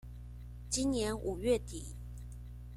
[0.71, 1.95] 今年五月底